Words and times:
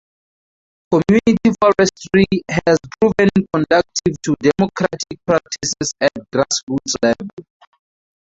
Community 0.89 1.51
forestry 1.61 2.25
has 2.49 2.79
proven 2.99 3.29
conducive 3.53 4.19
to 4.23 4.33
democratic 4.41 5.19
practices 5.27 5.93
at 6.01 6.09
grass 6.33 6.63
roots 6.67 6.95
level. 7.03 7.27